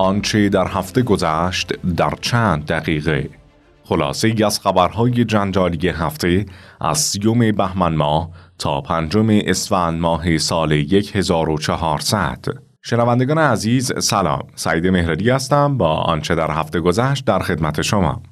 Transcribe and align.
آنچه 0.00 0.48
در 0.48 0.68
هفته 0.68 1.02
گذشت 1.02 1.72
در 1.96 2.14
چند 2.20 2.66
دقیقه. 2.66 3.30
خلاصه 3.84 4.28
ای 4.28 4.44
از 4.44 4.60
خبرهای 4.60 5.24
جنجالی 5.24 5.88
هفته 5.88 6.46
از 6.80 6.98
سیوم 6.98 7.52
بهمن 7.52 7.94
ماه 7.94 8.30
تا 8.58 8.80
پنجم 8.80 9.26
اسفند 9.30 10.00
ماه 10.00 10.38
سال 10.38 10.72
1400 10.72 12.44
شنوندگان 12.82 13.38
عزیز 13.38 13.92
سلام. 13.98 14.42
سعید 14.54 14.86
مهردی 14.86 15.30
هستم. 15.30 15.76
با 15.76 15.96
آنچه 15.96 16.34
در 16.34 16.50
هفته 16.50 16.80
گذشت 16.80 17.24
در 17.24 17.38
خدمت 17.38 17.82
شما. 17.82 18.22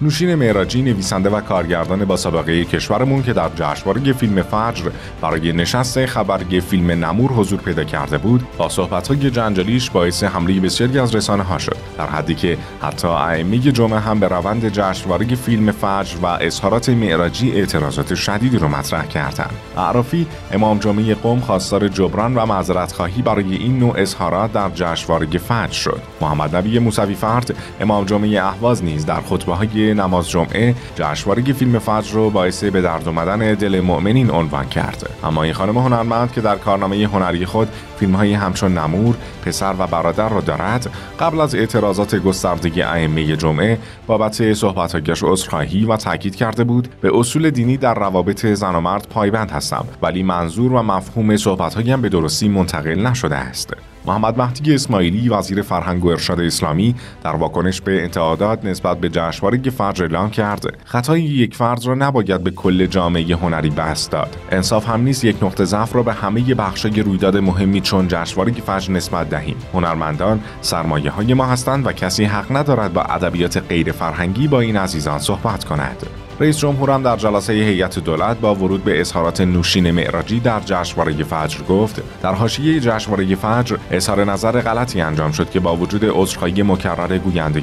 نوشین 0.00 0.34
معراجی 0.34 0.82
نویسنده 0.82 1.30
و 1.30 1.40
کارگردان 1.40 2.04
با 2.04 2.16
سابقه 2.16 2.64
کشورمون 2.64 3.22
که 3.22 3.32
در 3.32 3.48
جشنواره 3.56 4.12
فیلم 4.12 4.42
فجر 4.42 4.90
برای 5.20 5.52
نشست 5.52 6.06
خبری 6.06 6.60
فیلم 6.60 6.90
نمور 6.90 7.32
حضور 7.32 7.60
پیدا 7.60 7.84
کرده 7.84 8.18
بود 8.18 8.44
با 8.58 8.68
صحبت‌های 8.68 9.30
جنجالیش 9.30 9.90
باعث 9.90 10.24
حمله 10.24 10.60
بسیاری 10.60 10.98
از 10.98 11.14
رسانه 11.14 11.42
ها 11.42 11.58
شد. 11.58 11.76
در 11.98 12.06
حدی 12.06 12.34
که 12.34 12.58
حتی 12.82 13.08
ائمه 13.08 13.58
جمعه 13.58 13.98
هم 13.98 14.20
به 14.20 14.28
روند 14.28 14.68
جشنواره 14.68 15.26
فیلم 15.34 15.72
فجر 15.72 16.16
و 16.22 16.26
اظهارات 16.26 16.88
معراجی 16.88 17.52
اعتراضات 17.52 18.14
شدیدی 18.14 18.58
رو 18.58 18.68
مطرح 18.68 19.06
کردند. 19.06 19.54
اعرافی 19.76 20.26
امام 20.52 20.78
جمعه 20.78 21.14
قوم 21.14 21.40
خواستار 21.40 21.88
جبران 21.88 22.34
و 22.34 22.46
معذرت 22.46 22.92
خواهی 22.92 23.22
برای 23.22 23.54
این 23.54 23.78
نوع 23.78 23.94
اظهارات 23.96 24.52
در 24.52 24.70
جشنواره 24.74 25.26
فجر 25.26 25.72
شد. 25.72 26.00
محمد 26.20 26.56
نبی 26.56 26.78
موسوی 26.78 27.14
فرد 27.14 27.54
امام 27.80 28.04
جمعه 28.04 28.42
اهواز 28.42 28.84
نیز 28.84 29.06
در 29.06 29.20
خطبه 29.20 29.54
های 29.54 29.84
نماز 29.94 30.30
جمعه 30.30 30.74
جشنواره 30.96 31.42
فیلم 31.42 31.78
فجر 31.78 32.14
رو 32.14 32.30
باعث 32.30 32.64
به 32.64 32.80
درد 32.80 33.08
اومدن 33.08 33.54
دل 33.54 33.80
مؤمنین 33.80 34.30
عنوان 34.30 34.68
کرد. 34.68 35.10
اما 35.24 35.42
این 35.42 35.52
خانم 35.52 35.78
هنرمند 35.78 36.32
که 36.32 36.40
در 36.40 36.56
کارنامه 36.56 37.06
هنری 37.06 37.46
خود 37.46 37.68
فیلم 37.98 38.14
های 38.14 38.34
همچون 38.34 38.78
نمور 38.78 39.16
پسر 39.44 39.74
و 39.78 39.86
برادر 39.86 40.28
را 40.28 40.40
دارد 40.40 40.90
قبل 41.20 41.40
از 41.40 41.54
اعتراضات 41.54 42.14
گسترده 42.16 42.90
ائمه 42.90 43.36
جمعه 43.36 43.78
بابت 44.06 44.52
صحبتهایش 44.52 45.22
عذرخواهی 45.22 45.84
و 45.84 45.96
تاکید 45.96 46.36
کرده 46.36 46.64
بود 46.64 46.88
به 47.00 47.18
اصول 47.18 47.50
دینی 47.50 47.76
در 47.76 47.94
روابط 47.94 48.46
زن 48.46 48.74
و 48.74 48.80
مرد 48.80 49.06
پایبند 49.10 49.50
هستم 49.50 49.86
ولی 50.02 50.22
منظور 50.22 50.72
و 50.72 50.82
مفهوم 50.82 51.36
صحبتهایم 51.36 52.02
به 52.02 52.08
درستی 52.08 52.48
منتقل 52.48 53.06
نشده 53.06 53.36
است. 53.36 53.74
محمد 54.06 54.38
مهدی 54.38 54.74
اسماعیلی 54.74 55.28
وزیر 55.28 55.62
فرهنگ 55.62 56.04
و 56.04 56.08
ارشاد 56.08 56.40
اسلامی 56.40 56.94
در 57.22 57.36
واکنش 57.36 57.80
به 57.80 58.02
انتقادات 58.02 58.64
نسبت 58.64 59.00
به 59.00 59.08
جشنواره 59.08 59.70
فجر 59.70 60.04
اعلام 60.04 60.30
کرد 60.30 60.78
خطای 60.84 61.22
یک 61.22 61.56
فرد 61.56 61.86
را 61.86 61.94
نباید 61.94 62.44
به 62.44 62.50
کل 62.50 62.86
جامعه 62.86 63.36
هنری 63.36 63.70
بست 63.70 64.10
داد. 64.10 64.36
انصاف 64.50 64.88
هم 64.88 65.00
نیست 65.00 65.24
یک 65.24 65.36
نقطه 65.42 65.64
ضعف 65.64 65.94
را 65.94 66.02
به 66.02 66.12
همه 66.12 66.54
بخشای 66.54 67.02
رویداد 67.02 67.36
مهمی 67.36 67.80
چون 67.80 68.08
جشنواره 68.08 68.52
فجر 68.52 68.92
نسبت 68.92 69.30
دهیم. 69.30 69.56
هنرمندان 69.74 70.40
سرمایه 70.60 71.10
های 71.10 71.34
ما 71.34 71.46
هستند 71.46 71.86
و 71.86 71.92
کسی 71.92 72.24
حق 72.24 72.56
ندارد 72.56 72.92
با 72.92 73.02
ادبیات 73.02 73.56
غیر 73.56 73.92
فرهنگی 73.92 74.48
با 74.48 74.60
این 74.60 74.76
عزیزان 74.76 75.18
صحبت 75.18 75.64
کند. 75.64 76.23
رئیس 76.40 76.58
جمهور 76.58 76.90
هم 76.90 77.02
در 77.02 77.16
جلسه 77.16 77.52
هیئت 77.52 77.98
دولت 77.98 78.40
با 78.40 78.54
ورود 78.54 78.84
به 78.84 79.00
اظهارات 79.00 79.40
نوشین 79.40 79.90
معراجی 79.90 80.40
در 80.40 80.60
جشنواره 80.60 81.24
فجر 81.24 81.62
گفت. 81.62 82.02
در 82.22 82.34
حاشیه 82.34 82.80
جشنواره 82.80 83.34
فجر 83.34 83.76
اظهار 83.90 84.24
نظر 84.24 84.60
غلطی 84.60 85.00
انجام 85.00 85.32
شد 85.32 85.50
که 85.50 85.60
با 85.60 85.76
وجود 85.76 86.04
عذرخواهی 86.04 86.62
مکرر 86.62 87.18
گوینده 87.18 87.62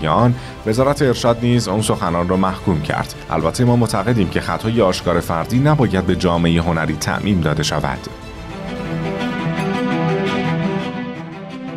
وزارت 0.66 1.02
ارشاد 1.02 1.38
نیز 1.42 1.68
اون 1.68 1.82
سخنان 1.82 2.30
را 2.30 2.38
محکوم 2.38 2.82
کرد. 2.82 3.16
البته 3.30 3.66
ما 3.66 3.76
معتقدیم 3.76 4.30
که 4.30 4.42
خطای 4.42 4.82
آشکار 4.82 5.20
فردی 5.20 5.60
نباید 5.60 6.06
به 6.06 6.16
جامعه 6.16 6.62
هنری 6.62 6.96
تعمیم 6.96 7.42
داده 7.42 7.64
شود. 7.64 8.00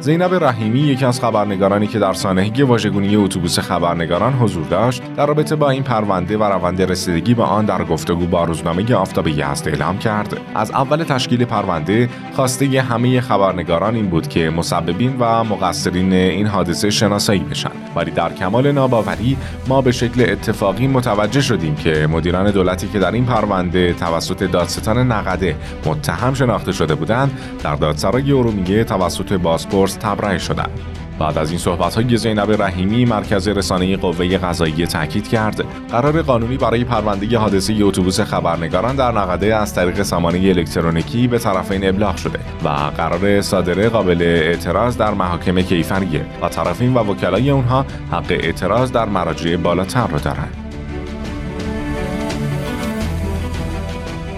زینب 0.05 0.45
رحیمی 0.45 0.81
یکی 0.81 1.05
از 1.05 1.21
خبرنگارانی 1.21 1.87
که 1.87 1.99
در 1.99 2.13
سانحه 2.13 2.65
واژگونی 2.65 3.17
اتوبوس 3.17 3.59
خبرنگاران 3.59 4.33
حضور 4.33 4.67
داشت 4.67 5.03
در 5.17 5.27
رابطه 5.27 5.57
با 5.57 5.71
این 5.71 5.83
پرونده 5.83 6.39
و 6.39 6.43
روند 6.43 6.83
رسیدگی 6.83 7.35
به 7.35 7.43
آن 7.43 7.65
در 7.65 7.85
گفتگو 7.85 8.27
با 8.27 8.45
روزنامه 8.45 8.95
آفتاب 8.95 9.29
یزد 9.29 9.69
اعلام 9.69 9.99
کرد. 9.99 10.41
از 10.55 10.71
اول 10.71 11.05
تشکیل 11.05 11.45
پرونده 11.45 12.09
خواسته 12.33 12.81
همه 12.81 13.21
خبرنگاران 13.21 13.95
این 13.95 14.07
بود 14.07 14.29
که 14.29 14.51
مسببین 14.51 15.17
و 15.19 15.45
مقصرین 15.45 16.13
این 16.13 16.47
حادثه 16.47 16.91
شناسایی 16.91 17.41
بشن. 17.41 17.71
ولی 17.97 18.11
در 18.11 18.33
کمال 18.33 18.73
ناباوری 18.73 19.37
ما 19.69 19.83
به 19.83 19.93
شکل 19.93 20.27
اتفاقی 20.29 20.87
متوجه 20.87 21.41
شدیم 21.41 21.75
که 21.75 22.07
مدیران 22.11 22.51
دولتی 22.51 22.89
که 22.89 22.99
در 22.99 23.13
این 23.13 23.25
پرونده 23.25 23.93
توسط 23.93 24.43
دادستان 24.43 25.13
نقده 25.13 25.57
متهم 25.87 26.35
شناخته 26.35 26.73
شده 26.73 26.95
بودند 26.95 27.39
در 27.63 27.75
دادسرای 27.75 28.33
ارومیه 28.33 28.85
توسط 28.85 29.33
بازپرس 29.33 29.94
تبرئه 29.99 30.39
شدند 30.39 30.71
بعد 31.19 31.39
از 31.39 31.51
این 31.51 31.59
صحبت 31.59 31.95
های 31.95 32.17
زینب 32.17 32.63
رحیمی 32.63 33.05
مرکز 33.05 33.49
رسانه 33.49 33.97
قوه 33.97 34.39
قضاییه 34.39 34.87
تاکید 34.87 35.29
کرد. 35.29 35.65
قرار 35.91 36.23
قانونی 36.23 36.57
برای 36.57 36.85
پرونده 36.85 37.39
حادثه 37.39 37.75
اتوبوس 37.81 38.21
خبرنگاران 38.21 38.97
در 38.97 39.13
نقده 39.13 39.57
از 39.57 39.75
طریق 39.75 40.03
سامانه 40.03 40.39
الکترونیکی 40.39 41.29
به 41.29 41.39
طرفین 41.39 41.89
ابلاغ 41.89 42.17
شده 42.17 42.39
و 42.65 42.69
قرار 42.69 43.41
صادره 43.41 43.89
قابل 43.89 44.23
اعتراض 44.23 44.97
در 44.97 45.15
محاکم 45.15 45.61
کیفریه 45.61 46.27
و 46.43 46.49
طرفین 46.49 46.95
و 46.95 46.99
وکلای 46.99 47.51
اونها 47.51 47.87
حق 48.13 48.31
اعتراض 48.31 48.93
در 48.93 49.05
مراجع 49.05 49.57
بالاتر 49.57 50.07
رو 50.07 50.19
دارند. 50.19 50.64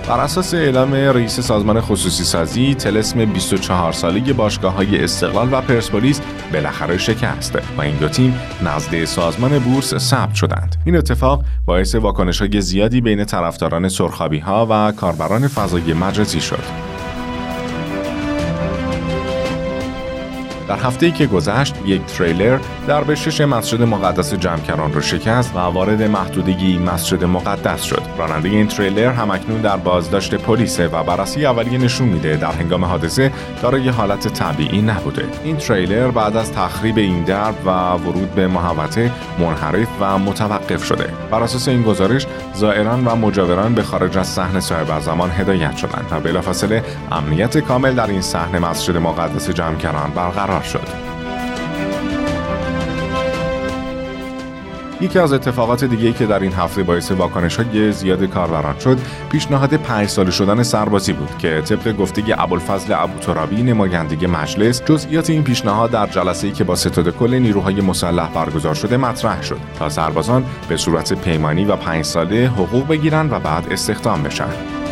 بر 0.09 0.21
اساس 0.21 0.55
اعلام 0.55 0.95
رئیس 0.95 1.41
سازمان 1.41 1.81
خصوصی 1.81 2.25
سازی 2.25 2.75
تلسم 2.75 3.25
24 3.25 3.93
ساله 3.93 4.33
باشگاه 4.33 4.73
های 4.75 5.05
استقلال 5.05 5.49
و 5.53 5.61
پرسپولیس 5.61 6.21
بالاخره 6.53 6.99
شکست 6.99 7.57
و 7.79 7.81
این 7.81 7.97
دو 7.97 8.09
تیم 8.09 8.41
نزد 8.65 9.05
سازمان 9.05 9.59
بورس 9.59 9.95
ثبت 9.95 10.35
شدند. 10.35 10.77
این 10.85 10.97
اتفاق 10.97 11.45
باعث 11.67 11.95
واکنش 11.95 12.41
های 12.41 12.61
زیادی 12.61 13.01
بین 13.01 13.25
طرفداران 13.25 13.89
سرخابی 13.89 14.39
ها 14.39 14.67
و 14.71 14.93
کاربران 14.93 15.49
فضای 15.49 15.93
مجازی 15.93 16.41
شد. 16.41 16.96
در 20.69 20.77
هفته 20.77 21.07
ای 21.07 21.13
که 21.13 21.27
گذشت 21.27 21.75
یک 21.87 22.07
تریلر 22.07 22.59
در 22.89 23.05
بشش 23.05 23.41
مسجد 23.41 23.83
مقدس 23.83 24.35
جمکران 24.35 24.93
را 24.93 25.01
شکست 25.01 25.57
و 25.57 25.59
وارد 25.59 26.03
محدودگی 26.03 26.79
مسجد 26.79 27.25
مقدس 27.25 27.83
شد. 27.83 28.03
راننده 28.19 28.49
این 28.49 28.69
تریلر 28.69 29.13
همکنون 29.13 29.61
در 29.61 29.77
بازداشت 29.77 30.35
پلیسه 30.35 30.89
و 30.89 31.03
بررسی 31.03 31.47
اولیه 31.47 31.79
نشون 31.79 32.09
میده 32.09 32.37
در 32.37 32.53
هنگام 32.53 32.85
حادثه 32.85 33.33
دارای 33.63 33.89
حالت 33.89 34.29
طبیعی 34.29 34.83
نبوده. 34.83 35.25
این 35.45 35.57
تریلر 35.57 36.11
بعد 36.11 36.37
از 36.37 36.53
تخریب 36.53 36.99
این 36.99 37.25
درب 37.25 37.55
و 37.67 37.93
ورود 37.93 38.35
به 38.35 38.47
محوطه 38.49 39.13
منحرف 39.39 39.89
و 40.01 40.19
متوقف 40.19 40.85
شده. 40.85 41.09
بر 41.31 41.43
اساس 41.43 41.69
این 41.69 41.83
گزارش 41.83 42.27
زائران 42.55 43.05
و 43.05 43.17
مجاوران 43.17 43.75
به 43.75 43.83
خارج 43.83 44.19
از 44.19 44.27
صحنه 44.27 44.61
صاحب 44.61 45.01
زمان 45.01 45.31
هدایت 45.31 45.77
شدند 45.77 46.07
و 46.11 46.21
بلافاصله 46.21 46.85
امنیت 47.13 47.59
کامل 47.59 47.95
در 47.95 48.07
این 48.07 48.21
صحنه 48.21 48.59
مسجد 48.59 48.97
مقدس 48.97 49.51
جمکران 49.51 50.11
برقرار 50.11 50.56
شد. 50.63 51.17
یکی 55.01 55.19
از 55.19 55.33
اتفاقات 55.33 55.85
دیگه 55.85 56.13
که 56.13 56.27
در 56.27 56.41
این 56.41 56.53
هفته 56.53 56.83
باعث 56.83 57.11
واکنش 57.11 57.57
های 57.57 57.93
زیاد 57.93 58.25
کاربران 58.25 58.79
شد 58.79 58.99
پیشنهاد 59.33 59.75
پنج 59.75 60.09
ساله 60.09 60.31
شدن 60.31 60.63
سربازی 60.63 61.13
بود 61.13 61.39
که 61.39 61.63
طبق 61.65 61.97
گفته 61.97 62.23
ابوالفضل 62.39 62.95
ابوترابی 62.99 63.63
نماینده 63.63 64.27
مجلس 64.27 64.83
جزئیات 64.85 65.31
این 65.31 65.45
پیشنهاد 65.45 65.91
در 65.91 66.07
جلسه‌ای 66.07 66.53
که 66.53 66.65
با 66.65 66.77
ستاد 66.77 67.17
کل 67.17 67.35
نیروهای 67.35 67.81
مسلح 67.81 68.29
برگزار 68.29 68.75
شده 68.75 68.97
مطرح 68.97 69.43
شد 69.43 69.59
تا 69.79 69.89
سربازان 69.89 70.45
به 70.69 70.77
صورت 70.77 71.13
پیمانی 71.13 71.65
و 71.65 71.77
پنج 71.77 72.05
ساله 72.05 72.47
حقوق 72.47 72.89
بگیرند 72.89 73.33
و 73.33 73.39
بعد 73.39 73.73
استخدام 73.73 74.23
بشن 74.23 74.86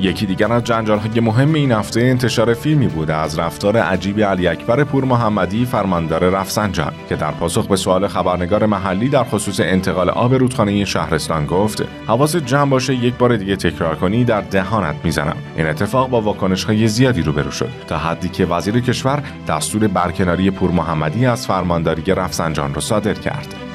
یکی 0.00 0.26
دیگر 0.26 0.52
از 0.52 0.64
جنجال 0.64 0.98
های 0.98 1.20
مهم 1.20 1.54
این 1.54 1.72
هفته 1.72 2.00
انتشار 2.00 2.54
فیلمی 2.54 2.86
بوده. 2.86 3.14
از 3.14 3.38
رفتار 3.38 3.76
عجیب 3.76 4.20
علی 4.20 4.48
اکبر 4.48 4.84
پور 4.84 5.04
محمدی 5.04 5.64
فرماندار 5.64 6.28
رفسنجان 6.28 6.92
که 7.08 7.16
در 7.16 7.30
پاسخ 7.30 7.66
به 7.66 7.76
سوال 7.76 8.08
خبرنگار 8.08 8.66
محلی 8.66 9.08
در 9.08 9.24
خصوص 9.24 9.60
انتقال 9.60 10.10
آب 10.10 10.34
رودخانه 10.34 10.84
شهرستان 10.84 11.46
گفت 11.46 11.82
حواس 12.06 12.36
جمع 12.36 12.70
باشه 12.70 12.94
یک 12.94 13.14
بار 13.14 13.36
دیگه 13.36 13.56
تکرار 13.56 13.94
کنی 13.94 14.24
در 14.24 14.40
دهانت 14.40 14.96
می‌زنم. 15.04 15.36
این 15.56 15.66
اتفاق 15.66 16.10
با 16.10 16.20
واکنش 16.20 16.64
های 16.64 16.88
زیادی 16.88 17.22
روبرو 17.22 17.50
شد. 17.50 17.70
تا 17.86 17.98
حدی 17.98 18.28
که 18.28 18.46
وزیر 18.46 18.80
کشور 18.80 19.22
دستور 19.48 19.86
برکناری 19.86 20.50
پور 20.50 20.70
محمدی 20.70 21.26
از 21.26 21.46
فرمانداری 21.46 22.02
رفسنجان 22.14 22.74
را 22.74 22.80
صادر 22.80 23.14
کرد. 23.14 23.67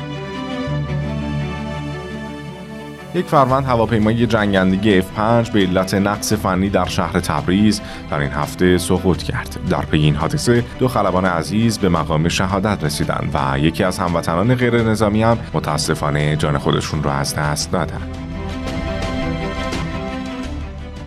یک 3.15 3.25
فروند 3.25 3.65
هواپیمای 3.65 4.27
جنگندگی 4.27 5.01
F5 5.01 5.51
به 5.53 5.59
علت 5.59 5.93
نقص 5.93 6.33
فنی 6.33 6.69
در 6.69 6.85
شهر 6.85 7.19
تبریز 7.19 7.81
در 8.09 8.19
این 8.19 8.31
هفته 8.31 8.77
سقوط 8.77 9.23
کرد. 9.23 9.59
در 9.69 9.81
پی 9.81 9.97
این 9.97 10.15
حادثه 10.15 10.63
دو 10.79 10.87
خلبان 10.87 11.25
عزیز 11.25 11.79
به 11.79 11.89
مقام 11.89 12.29
شهادت 12.29 12.83
رسیدند 12.83 13.29
و 13.33 13.59
یکی 13.59 13.83
از 13.83 13.99
هموطنان 13.99 14.55
غیر 14.55 14.81
نظامی 14.81 15.23
هم 15.23 15.37
متاسفانه 15.53 16.35
جان 16.35 16.57
خودشون 16.57 17.03
را 17.03 17.13
از 17.13 17.35
دست 17.35 17.71
دادند. 17.71 18.22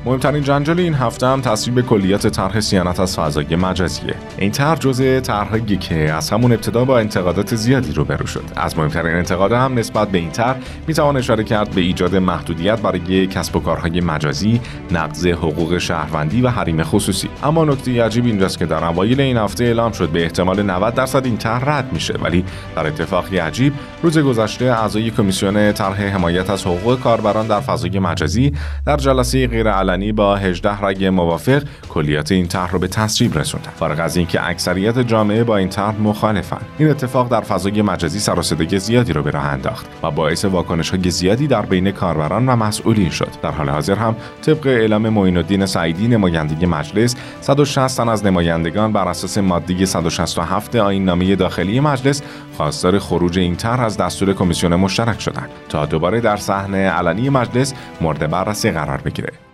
مهمترین 0.06 0.43
جنجال 0.43 0.81
این 0.81 0.94
هفته 0.94 1.26
هم 1.26 1.41
تصویب 1.41 1.81
کلیات 1.81 2.26
طرح 2.26 2.61
سیانت 2.61 3.00
از 3.00 3.17
فضای 3.17 3.56
مجازیه. 3.56 4.14
این 4.38 4.50
طرح 4.50 4.79
جزء 4.79 5.20
طرحی 5.20 5.76
که 5.76 6.12
از 6.12 6.31
همون 6.31 6.53
ابتدا 6.53 6.85
با 6.85 6.99
انتقادات 6.99 7.55
زیادی 7.55 7.93
روبرو 7.93 8.26
شد. 8.26 8.43
از 8.56 8.79
مهمترین 8.79 9.17
انتقاد 9.17 9.53
هم 9.53 9.79
نسبت 9.79 10.08
به 10.08 10.19
این 10.19 10.31
طرح 10.31 10.56
می‌توان 10.87 11.17
اشاره 11.17 11.44
کرد 11.44 11.70
به 11.70 11.81
ایجاد 11.81 12.17
محدودیت 12.17 12.81
برای 12.81 13.26
کسب 13.26 13.56
و 13.56 13.61
کارهای 13.61 14.00
مجازی 14.00 14.61
نقض 14.91 15.26
حقوق 15.26 15.79
شهروندی 15.79 16.43
و 16.43 16.49
حریم 16.49 16.82
خصوصی. 16.82 17.29
اما 17.43 17.64
نکته 17.64 18.05
عجیب 18.05 18.25
اینجاست 18.25 18.58
که 18.58 18.67
در 18.67 18.85
اوایل 18.85 19.20
این 19.20 19.37
هفته 19.37 19.64
اعلام 19.64 19.93
شد 19.93 20.08
به 20.08 20.23
احتمال 20.23 20.62
90 20.62 20.94
درصد 20.94 21.25
این 21.25 21.37
طرح 21.37 21.69
رد 21.69 21.93
میشه. 21.93 22.14
ولی 22.23 22.44
در 22.76 22.87
اتفاقی 22.87 23.38
عجیب 23.38 23.73
روز 24.03 24.19
گذشته 24.19 24.64
اعضای 24.64 25.11
کمیسیون 25.11 25.73
طرح 25.73 26.03
حمایت 26.03 26.50
از 26.50 26.67
حقوق 26.67 27.00
کاربران 27.00 27.47
در 27.47 27.61
فضای 27.61 27.99
مجازی 27.99 28.53
در 28.87 28.97
جلسه 28.97 29.47
غیرعلنی 29.96 30.12
با 30.12 30.37
18 30.37 30.81
رأی 30.81 31.10
موافق 31.10 31.62
کلیات 31.88 32.32
این 32.32 32.46
طرح 32.46 32.72
را 32.72 32.78
به 32.78 32.88
تصویب 32.88 33.38
رسوندند 33.38 33.72
فارغ 33.76 34.00
از 34.00 34.16
اینکه 34.16 34.48
اکثریت 34.48 34.98
جامعه 34.98 35.44
با 35.44 35.56
این 35.56 35.69
طرح 35.69 36.00
مخالفند 36.00 36.66
این 36.78 36.90
اتفاق 36.90 37.28
در 37.28 37.40
فضای 37.40 37.82
مجازی 37.82 38.19
سر 38.19 38.43
زیادی 38.78 39.12
را 39.12 39.22
به 39.22 39.31
راه 39.31 39.44
انداخت 39.44 39.87
و 40.02 40.10
باعث 40.10 40.44
واکنش 40.44 40.90
های 40.90 41.10
زیادی 41.10 41.46
در 41.46 41.62
بین 41.62 41.90
کاربران 41.90 42.46
و 42.46 42.56
مسئولین 42.56 43.10
شد. 43.10 43.28
در 43.43 43.50
حال 43.50 43.69
حاضر 43.69 43.94
هم 43.94 44.16
طبق 44.43 44.66
اعلام 44.66 45.08
معین 45.08 45.37
الدین 45.37 45.66
سعیدی 45.66 46.08
نماینده 46.08 46.66
مجلس 46.66 47.16
160 47.40 47.96
تن 47.96 48.08
از 48.08 48.26
نمایندگان 48.26 48.93
بر 48.93 49.08
اساس 49.08 49.38
ماده 49.38 49.84
167 49.84 50.76
آیین 50.76 51.04
نامه 51.04 51.37
داخلی 51.37 51.81
مجلس 51.81 52.22
خواستار 52.56 52.98
خروج 52.98 53.38
این 53.38 53.56
طرح 53.56 53.81
از 53.81 53.96
دستور 53.96 54.32
کمیسیون 54.32 54.75
مشترک 54.75 55.20
شدند 55.20 55.48
تا 55.69 55.87
دوباره 55.87 56.20
در 56.20 56.37
صحنه 56.37 56.88
علنی 56.90 57.28
مجلس 57.31 57.75
مورد 58.00 58.31
بررسی 58.31 58.70
قرار 58.70 59.00
بگیره. 59.00 59.45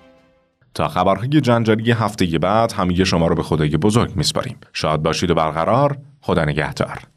تا 0.75 0.89
خبرهای 0.89 1.29
جنجالی 1.29 1.93
هفته 1.93 2.39
بعد 2.39 2.73
همه 2.73 3.05
شما 3.05 3.27
رو 3.27 3.35
به 3.35 3.43
خدای 3.43 3.77
بزرگ 3.77 4.17
میسپاریم. 4.17 4.57
شاد 4.73 5.03
باشید 5.03 5.31
و 5.31 5.35
برقرار 5.35 5.99
خدا 6.21 6.45
نگهدار. 6.45 7.12